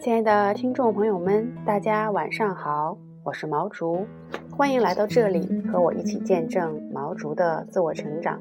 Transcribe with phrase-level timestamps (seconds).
[0.00, 4.06] 亲爱的听众朋友们，大家晚上好，我是毛竹，
[4.50, 8.38] 欢迎来到这里和我一起见证毛竹的自我成长。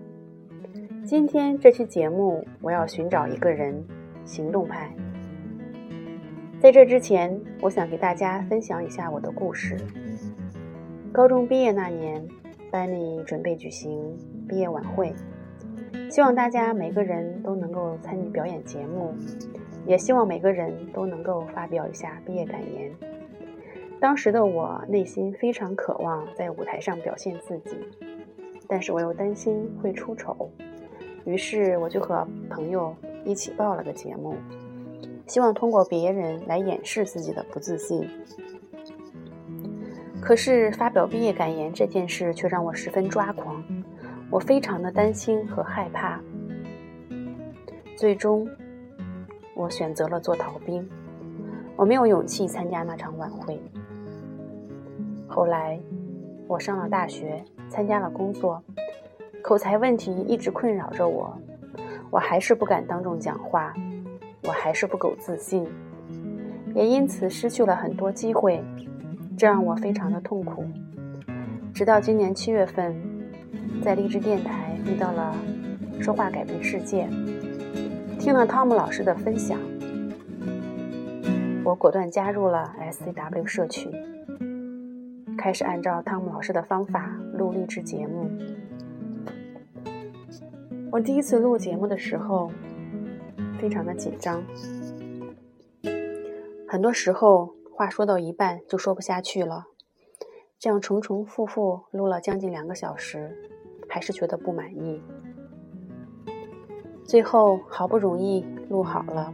[1.05, 3.81] 今天这期节目，我要寻找一个人，
[4.25, 4.93] 行动派。
[6.59, 9.77] 在这之前，我想给大家分享一下我的故事。
[11.13, 12.25] 高中毕业那年，
[12.71, 14.17] 班里准备举行
[14.47, 15.13] 毕业晚会，
[16.09, 19.13] 希望大家每个人都能够参与表演节目。
[19.85, 22.89] 也希望每个人都能够发表一下毕业感言。
[23.99, 27.75] 当时的我内心非常渴望在舞台上表现自己，
[28.65, 30.49] 但是我又担心会出丑，
[31.25, 34.35] 于是我就和朋友一起报了个节目，
[35.27, 38.09] 希望通过别人来掩饰自己的不自信。
[40.23, 43.61] 可是发表毕业感言这件事却让我十分抓狂，
[44.29, 46.17] 我非常的担心和害怕，
[47.97, 48.47] 最终。
[49.53, 50.89] 我选择了做逃兵，
[51.75, 53.61] 我没有勇气参加那场晚会。
[55.27, 55.77] 后来，
[56.47, 58.63] 我上了大学，参加了工作，
[59.41, 61.37] 口才问题一直困扰着我，
[62.09, 63.73] 我还是不敢当众讲话，
[64.43, 65.67] 我还是不够自信，
[66.73, 68.63] 也因此失去了很多机会，
[69.37, 70.65] 这让我非常的痛苦。
[71.73, 72.95] 直到今年七月份，
[73.81, 75.35] 在励志电台遇到了
[76.01, 77.07] 《说话改变世界》。
[78.19, 79.59] 听了汤姆老师的分享，
[81.65, 83.91] 我果断加入了 SCW 社群，
[85.37, 88.29] 开始按照汤姆老师的方法录励志节目。
[90.89, 92.51] 我第一次录节目的时候，
[93.59, 94.41] 非常的紧张，
[96.67, 99.65] 很多时候话说到一半就说不下去了，
[100.59, 103.35] 这样重重复复录了将近两个小时，
[103.89, 105.01] 还是觉得不满意。
[107.03, 109.33] 最后好不容易录好了，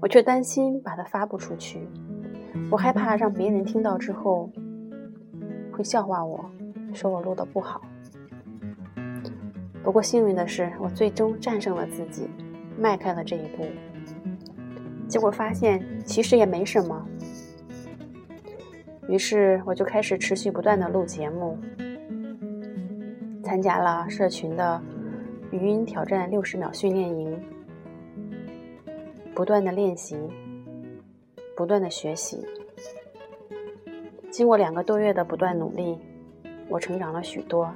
[0.00, 1.86] 我却担心把它发布出去，
[2.70, 4.50] 我害怕让别人听到之后
[5.70, 6.50] 会笑话我，
[6.94, 7.82] 说我录的不好。
[9.82, 12.28] 不过幸运的是，我最终战胜了自己，
[12.78, 13.66] 迈开了这一步。
[15.06, 17.06] 结果发现其实也没什么，
[19.10, 21.58] 于是我就开始持续不断的录节目，
[23.42, 24.80] 参加了社群的。
[25.52, 27.36] 语音挑战六十秒训练营，
[29.34, 30.16] 不断的练习，
[31.56, 32.38] 不断的学习。
[34.30, 35.98] 经过两个多月的不断努力，
[36.68, 37.68] 我成长了许多。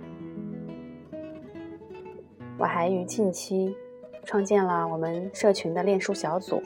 [2.56, 3.74] 我还于近期
[4.22, 6.62] 创建了我们社群的练书小组。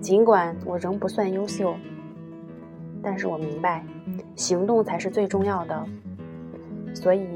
[0.00, 1.76] 尽管我仍不算优秀，
[3.02, 3.84] 但是我明白，
[4.36, 5.86] 行动才是最重要的。
[6.94, 7.26] 所以。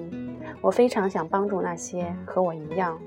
[0.63, 2.99] 我非常想帮助那些和我一样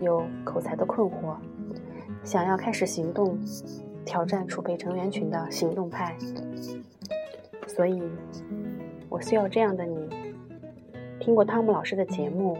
[0.00, 1.34] 有口才的困惑，
[2.22, 3.36] 想要开始行动、
[4.04, 6.14] 挑战储备成员群的行动派。
[7.66, 8.00] 所以，
[9.08, 10.08] 我需要这样的你：
[11.18, 12.56] 听过汤姆老师的节目，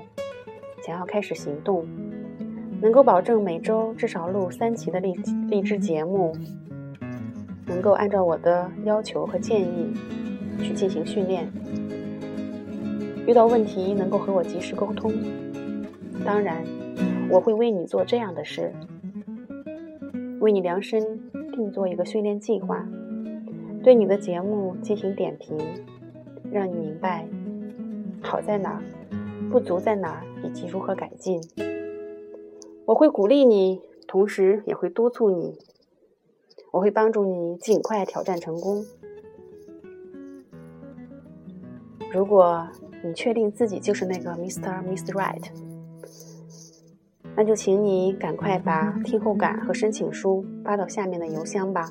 [0.84, 1.86] 想要开始行动，
[2.80, 5.12] 能够保证每周至少录三期的励
[5.48, 6.34] 励志节目，
[7.68, 9.92] 能够按照我的要求和建议
[10.60, 11.50] 去进行训练。
[13.26, 15.12] 遇到问题能够和我及时沟通，
[16.24, 16.64] 当然，
[17.30, 18.72] 我会为你做这样的事，
[20.40, 21.20] 为你量身
[21.52, 22.88] 定做一个训练计划，
[23.84, 25.58] 对你的节目进行点评，
[26.50, 27.28] 让你明白
[28.22, 28.82] 好在哪儿，
[29.50, 31.38] 不足在哪儿，以及如何改进。
[32.86, 35.58] 我会鼓励你，同时也会督促你，
[36.70, 38.84] 我会帮助你尽快挑战成功。
[42.12, 42.66] 如果
[43.04, 44.82] 你确定自己就是那个 Mr.
[44.82, 45.44] Miss Right，
[47.36, 51.90] 那就请你赶快把听后感和申请书发到下面的邮箱吧：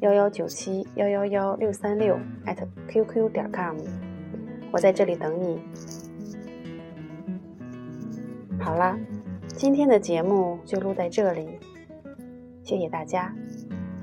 [0.00, 2.58] 幺幺九七幺幺幺六三六 at
[2.88, 3.76] qq 点 com，
[4.70, 5.60] 我在这里等你。
[8.60, 8.98] 好啦，
[9.56, 11.48] 今天的节目就录在这里，
[12.62, 13.34] 谢谢大家。